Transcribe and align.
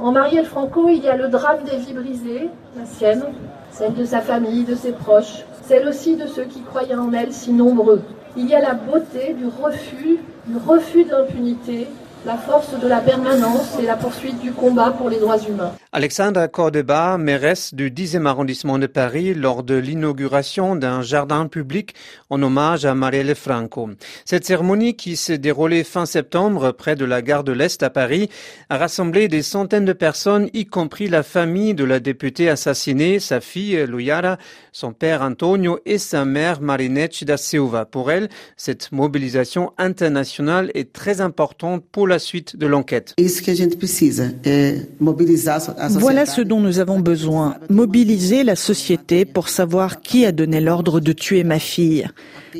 En 0.00 0.10
Marielle 0.10 0.44
Franco, 0.44 0.88
il 0.88 1.04
y 1.04 1.08
a 1.08 1.14
le 1.14 1.28
drame 1.28 1.62
des 1.62 1.76
vies 1.76 1.92
brisées, 1.92 2.50
la 2.76 2.84
sienne, 2.84 3.22
celle 3.70 3.94
de 3.94 4.04
sa 4.04 4.20
famille, 4.20 4.64
de 4.64 4.74
ses 4.74 4.90
proches, 4.90 5.44
celle 5.62 5.86
aussi 5.86 6.16
de 6.16 6.26
ceux 6.26 6.46
qui 6.46 6.62
croyaient 6.62 6.96
en 6.96 7.12
elle 7.12 7.32
si 7.32 7.52
nombreux. 7.52 8.02
Il 8.36 8.48
y 8.48 8.56
a 8.56 8.60
la 8.60 8.74
beauté 8.74 9.34
du 9.34 9.46
refus, 9.46 10.18
du 10.48 10.56
refus 10.56 11.04
d'impunité, 11.04 11.86
la 12.26 12.38
force 12.38 12.78
de 12.80 12.88
la 12.88 13.00
permanence 13.00 13.78
et 13.78 13.84
la 13.84 13.96
poursuite 13.96 14.40
du 14.40 14.52
combat 14.52 14.92
pour 14.92 15.10
les 15.10 15.18
droits 15.18 15.38
humains. 15.38 15.74
Alexandra 15.92 16.48
Cordeba, 16.48 17.18
mairesse 17.18 17.74
du 17.74 17.90
10e 17.90 18.26
arrondissement 18.26 18.78
de 18.78 18.86
Paris, 18.86 19.34
lors 19.34 19.62
de 19.62 19.74
l'inauguration 19.74 20.74
d'un 20.74 21.02
jardin 21.02 21.46
public 21.46 21.94
en 22.30 22.42
hommage 22.42 22.86
à 22.86 22.94
Marielle 22.94 23.34
Franco. 23.34 23.90
Cette 24.24 24.46
cérémonie, 24.46 24.96
qui 24.96 25.16
s'est 25.16 25.38
déroulée 25.38 25.84
fin 25.84 26.06
septembre 26.06 26.72
près 26.72 26.96
de 26.96 27.04
la 27.04 27.20
gare 27.20 27.44
de 27.44 27.52
l'Est 27.52 27.82
à 27.82 27.90
Paris, 27.90 28.30
a 28.70 28.78
rassemblé 28.78 29.28
des 29.28 29.42
centaines 29.42 29.84
de 29.84 29.92
personnes, 29.92 30.48
y 30.54 30.64
compris 30.64 31.08
la 31.08 31.22
famille 31.22 31.74
de 31.74 31.84
la 31.84 32.00
députée 32.00 32.48
assassinée, 32.48 33.20
sa 33.20 33.40
fille 33.40 33.84
Luyara, 33.86 34.38
son 34.72 34.92
père 34.92 35.22
Antonio 35.22 35.78
et 35.84 35.98
sa 35.98 36.24
mère 36.24 36.60
Marinette 36.62 37.24
da 37.24 37.36
Silva. 37.36 37.84
Pour 37.84 38.10
elle, 38.10 38.28
cette 38.56 38.92
mobilisation 38.92 39.72
internationale 39.78 40.70
est 40.74 40.92
très 40.92 41.20
importante 41.20 41.84
pour 41.92 42.08
la 42.08 42.13
suite 42.18 42.56
de 42.56 42.66
l'enquête. 42.66 43.14
Voilà 45.90 46.26
ce 46.26 46.40
dont 46.40 46.60
nous 46.60 46.78
avons 46.78 47.00
besoin. 47.00 47.56
Mobiliser 47.68 48.44
la 48.44 48.56
société 48.56 49.24
pour 49.24 49.48
savoir 49.48 50.00
qui 50.00 50.24
a 50.24 50.32
donné 50.32 50.60
l'ordre 50.60 51.00
de 51.00 51.12
tuer 51.12 51.44
ma 51.44 51.58
fille. 51.58 52.06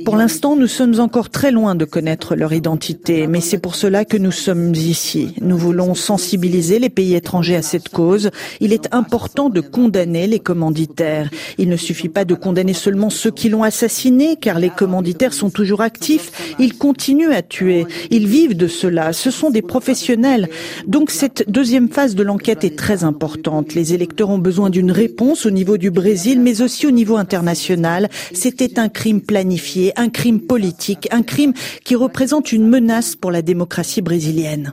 Pour 0.04 0.16
l'instant, 0.16 0.56
nous 0.56 0.66
sommes 0.66 0.98
encore 0.98 1.30
très 1.30 1.52
loin 1.52 1.76
de 1.76 1.84
connaître 1.84 2.34
leur 2.34 2.52
identité, 2.52 3.28
mais 3.28 3.40
c'est 3.40 3.58
pour 3.58 3.76
cela 3.76 4.04
que 4.04 4.16
nous 4.16 4.32
sommes 4.32 4.74
ici. 4.74 5.34
Nous 5.40 5.56
voulons 5.56 5.94
sensibiliser 5.94 6.80
les 6.80 6.90
pays 6.90 7.14
étrangers 7.14 7.54
à 7.54 7.62
cette 7.62 7.90
cause. 7.90 8.30
Il 8.60 8.72
est 8.72 8.92
important 8.92 9.50
de 9.50 9.60
condamner 9.60 10.26
les 10.26 10.40
commanditaires. 10.40 11.30
Il 11.58 11.68
ne 11.68 11.76
suffit 11.76 12.08
pas 12.08 12.24
de 12.24 12.34
condamner 12.34 12.74
seulement 12.74 13.08
ceux 13.08 13.30
qui 13.30 13.48
l'ont 13.48 13.62
assassiné, 13.62 14.36
car 14.36 14.58
les 14.58 14.70
commanditaires 14.70 15.32
sont 15.32 15.50
toujours 15.50 15.80
actifs. 15.80 16.54
Ils 16.58 16.76
continuent 16.76 17.32
à 17.32 17.42
tuer. 17.42 17.86
Ils 18.10 18.26
vivent 18.26 18.56
de 18.56 18.66
cela. 18.66 19.12
Ce 19.12 19.30
sont 19.30 19.43
des 19.50 19.62
professionnels. 19.62 20.48
Donc 20.86 21.10
cette 21.10 21.50
deuxième 21.50 21.88
phase 21.88 22.14
de 22.14 22.22
l'enquête 22.22 22.64
est 22.64 22.76
très 22.76 23.04
importante. 23.04 23.74
Les 23.74 23.94
électeurs 23.94 24.30
ont 24.30 24.38
besoin 24.38 24.70
d'une 24.70 24.90
réponse 24.90 25.46
au 25.46 25.50
niveau 25.50 25.76
du 25.76 25.90
Brésil, 25.90 26.40
mais 26.40 26.62
aussi 26.62 26.86
au 26.86 26.90
niveau 26.90 27.16
international. 27.16 28.08
C'était 28.32 28.78
un 28.78 28.88
crime 28.88 29.20
planifié, 29.20 29.92
un 29.96 30.08
crime 30.08 30.40
politique, 30.40 31.08
un 31.10 31.22
crime 31.22 31.52
qui 31.84 31.94
représente 31.94 32.52
une 32.52 32.68
menace 32.68 33.16
pour 33.16 33.30
la 33.30 33.42
démocratie 33.42 34.02
brésilienne. 34.02 34.72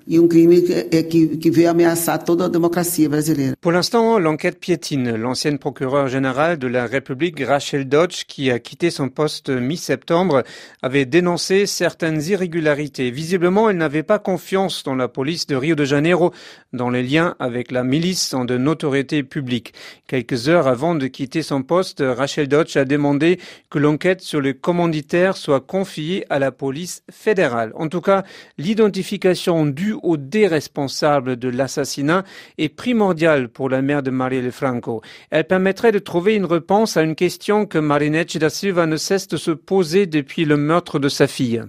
Pour 3.62 3.72
l'instant, 3.72 4.20
l'enquête 4.20 4.60
piétine. 4.60 5.16
L'ancienne 5.16 5.58
procureure 5.58 6.08
générale 6.08 6.58
de 6.58 6.68
la 6.68 6.86
République, 6.86 7.42
Rachel 7.44 7.88
Dodge, 7.88 8.24
qui 8.28 8.52
a 8.52 8.60
quitté 8.60 8.90
son 8.90 9.10
poste 9.10 9.50
mi-septembre, 9.50 10.44
avait 10.82 11.06
dénoncé 11.06 11.66
certaines 11.66 12.22
irrégularités. 12.22 13.12
Visiblement, 13.12 13.70
elle 13.70 13.78
n'avait 13.78 14.04
pas 14.04 14.20
confiance 14.20 14.61
dans 14.86 14.96
la 14.96 15.08
police 15.08 15.48
de 15.48 15.56
Rio 15.56 15.76
de 15.76 15.86
Janeiro, 15.86 16.32
dans 16.74 16.90
les 16.90 17.04
liens 17.04 17.36
avec 17.40 17.72
la 17.72 17.84
milice 17.84 18.34
de 18.36 18.58
notoriété 18.58 19.24
publique. 19.24 19.74
Quelques 20.08 20.50
heures 20.50 20.68
avant 20.68 20.96
de 20.96 21.08
quitter 21.08 21.42
son 21.42 21.64
poste, 21.64 22.04
Rachel 22.06 22.48
Dodge 22.48 22.78
a 22.78 22.86
demandé 22.86 23.40
que 23.70 23.80
l'enquête 23.80 24.22
sur 24.22 24.42
les 24.42 24.54
commanditaires 24.54 25.38
soit 25.38 25.62
confiée 25.62 26.26
à 26.30 26.40
la 26.40 26.52
police 26.52 27.04
fédérale. 27.12 27.72
En 27.76 27.88
tout 27.88 28.02
cas, 28.02 28.24
l'identification 28.58 29.66
due 29.66 29.96
aux 30.04 30.18
des 30.18 30.48
responsables 30.48 31.38
de 31.38 31.50
l'assassinat 31.50 32.24
est 32.58 32.70
primordiale 32.70 33.50
pour 33.50 33.70
la 33.70 33.82
mère 33.82 34.04
de 34.04 34.12
Marielle 34.12 34.52
Franco. 34.52 35.02
Elle 35.30 35.46
permettrait 35.46 35.92
de 35.92 36.00
trouver 36.00 36.36
une 36.36 36.46
réponse 36.46 36.98
à 36.98 37.02
une 37.02 37.16
question 37.16 37.66
que 37.66 37.78
Marinette 37.78 38.38
da 38.38 38.50
Silva 38.50 38.86
ne 38.86 38.98
cesse 38.98 39.28
de 39.28 39.38
se 39.38 39.52
poser 39.52 40.06
depuis 40.06 40.46
le 40.46 40.58
meurtre 40.58 41.00
de 41.00 41.10
sa 41.10 41.28
fille. 41.28 41.62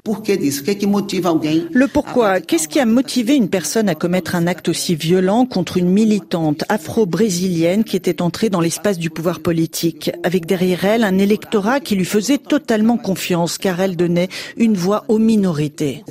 Le 1.72 1.86
pourquoi 1.86 2.40
Qu'est-ce 2.40 2.68
qui 2.68 2.78
a 2.82 2.84
motivé 2.84 3.36
une 3.36 3.48
personne 3.48 3.88
à 3.88 3.94
commettre 3.94 4.34
un 4.34 4.48
acte 4.48 4.68
aussi 4.68 4.96
violent 4.96 5.46
contre 5.46 5.76
une 5.76 5.88
militante 5.88 6.64
afro-brésilienne 6.68 7.84
qui 7.84 7.94
était 7.94 8.20
entrée 8.20 8.50
dans 8.50 8.60
l'espace 8.60 8.98
du 8.98 9.08
pouvoir 9.08 9.38
politique, 9.38 10.10
avec 10.24 10.46
derrière 10.46 10.84
elle 10.84 11.04
un 11.04 11.16
électorat 11.18 11.78
qui 11.78 11.94
lui 11.94 12.04
faisait 12.04 12.38
totalement 12.38 12.96
confiance 12.96 13.56
car 13.56 13.80
elle 13.80 13.94
donnait 13.94 14.28
une 14.56 14.74
voix 14.74 15.04
aux 15.06 15.18
minorités. 15.18 16.02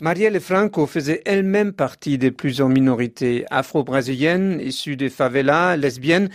Marielle 0.00 0.40
Franco 0.40 0.86
faisait 0.86 1.22
elle-même 1.26 1.72
partie 1.72 2.18
des 2.18 2.32
plusieurs 2.32 2.68
minorités 2.68 3.44
afro-brésiliennes 3.52 4.60
issues 4.60 4.96
des 4.96 5.10
favelas, 5.10 5.76
lesbiennes, 5.76 6.28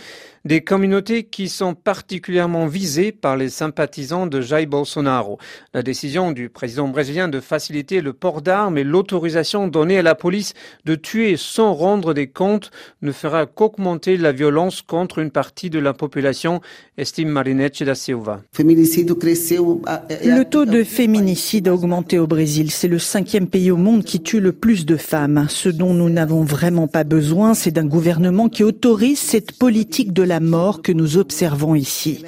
des 0.48 0.62
communautés 0.62 1.24
qui 1.24 1.50
sont 1.50 1.74
particulièrement 1.74 2.66
visées 2.68 3.12
par 3.12 3.36
les 3.36 3.50
sympathisants 3.50 4.26
de 4.26 4.40
Jair 4.40 4.66
Bolsonaro. 4.66 5.36
La 5.74 5.82
décision 5.82 6.32
du 6.32 6.48
président 6.48 6.88
brésilien 6.88 7.28
de 7.28 7.38
faciliter 7.38 8.00
le 8.00 8.14
port 8.14 8.40
d'armes 8.40 8.78
et 8.78 8.82
l'autorisation 8.82 9.68
donnée 9.68 9.98
à 9.98 10.02
la 10.02 10.14
police 10.14 10.54
de 10.86 10.94
tuer 10.94 11.36
sans 11.36 11.74
rendre 11.74 12.14
des 12.14 12.28
comptes 12.28 12.70
ne 13.02 13.12
fera 13.12 13.44
qu'augmenter 13.44 14.16
la 14.16 14.32
violence 14.32 14.80
contre 14.80 15.18
une 15.18 15.30
partie 15.30 15.68
de 15.68 15.78
la 15.78 15.92
population, 15.92 16.62
estime 16.96 17.28
Marinette 17.28 17.82
da 17.82 17.94
Silva. 17.94 18.40
Le 18.58 20.42
taux 20.44 20.64
de 20.64 20.82
féminicide 20.82 21.68
a 21.68 21.74
augmenté 21.74 22.18
au 22.18 22.26
Brésil. 22.26 22.70
C'est 22.70 22.88
le 22.88 22.98
cinquième 22.98 23.48
pays 23.48 23.70
au 23.70 23.76
monde 23.76 24.02
qui 24.02 24.22
tue 24.22 24.40
le 24.40 24.52
plus 24.52 24.86
de 24.86 24.96
femmes. 24.96 25.44
Ce 25.50 25.68
dont 25.68 25.92
nous 25.92 26.08
n'avons 26.08 26.42
vraiment 26.42 26.88
pas 26.88 27.04
besoin, 27.04 27.52
c'est 27.52 27.70
d'un 27.70 27.84
gouvernement 27.84 28.48
qui 28.48 28.64
autorise 28.64 29.18
cette 29.18 29.52
politique 29.52 30.14
de 30.14 30.22
la 30.22 30.37
mort 30.40 30.82
que 30.82 30.92
nous 30.92 31.16
observons 31.16 31.74
ici. 31.74 32.24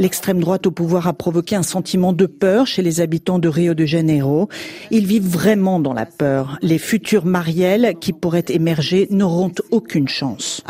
L'extrême 0.00 0.40
droite 0.40 0.66
au 0.66 0.70
pouvoir 0.70 1.06
a 1.08 1.12
provoqué 1.12 1.56
un 1.56 1.62
sentiment 1.62 2.14
de 2.14 2.24
peur 2.24 2.66
chez 2.66 2.80
les 2.80 3.02
habitants 3.02 3.38
de 3.38 3.50
Rio 3.50 3.74
de 3.74 3.84
Janeiro. 3.84 4.48
Ils 4.90 5.04
vivent 5.04 5.28
vraiment 5.28 5.78
dans 5.78 5.92
la 5.92 6.06
peur. 6.06 6.56
Les 6.62 6.78
futures 6.78 7.26
Marielles 7.26 7.96
qui 8.00 8.14
pourraient 8.14 8.46
émerger 8.48 9.08
n'auront 9.10 9.52
aucune 9.70 10.08
chance. 10.08 10.62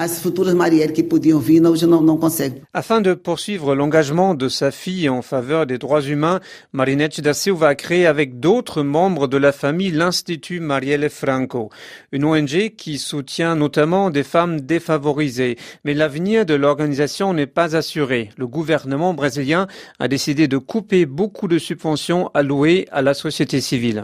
Afin 2.75 3.01
de 3.01 3.15
poursuivre 3.15 3.75
l'engagement 3.77 4.35
de 4.35 4.49
sa 4.49 4.73
fille 4.73 5.09
en 5.09 5.23
faveur 5.23 5.65
des 5.65 5.79
droits 5.79 6.03
humains, 6.03 6.41
Marinette 6.73 7.21
da 7.21 7.33
Silva 7.33 7.69
a 7.69 7.75
créé 7.77 8.07
avec 8.07 8.41
d'autres 8.41 8.83
membres 8.83 9.29
de 9.29 9.37
la 9.37 9.53
famille 9.53 9.93
l'Institut 9.93 10.59
Marielle 10.59 11.09
Franco, 11.09 11.71
une 12.11 12.25
ONG 12.25 12.75
qui 12.77 12.99
soutient 12.99 13.55
notamment 13.55 14.11
des 14.11 14.25
femmes 14.25 14.61
défavorisées. 14.61 15.57
Mais 15.85 15.95
l'avenir 15.95 16.45
de 16.45 16.55
l'organisation 16.55 17.33
n'est 17.33 17.47
pas 17.47 17.77
assuré. 17.77 18.31
Le 18.37 18.49
gouvernement 18.49 19.15
brésilien 19.21 19.67
a 19.99 20.09
décidé 20.09 20.49
de 20.49 20.57
couper 20.57 21.05
beaucoup 21.05 21.47
de 21.47 21.59
subventions 21.59 22.31
allouées 22.33 22.89
à 22.91 23.03
la 23.03 23.15
société 23.15 23.61
civile. 23.61 23.99